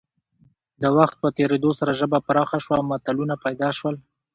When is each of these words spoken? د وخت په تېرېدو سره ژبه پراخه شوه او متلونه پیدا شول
د 0.81 0.83
وخت 0.97 1.15
په 1.23 1.27
تېرېدو 1.37 1.71
سره 1.79 1.91
ژبه 1.99 2.19
پراخه 2.27 2.57
شوه 2.63 2.75
او 2.79 2.85
متلونه 2.91 3.35
پیدا 3.45 3.69
شول 3.77 3.95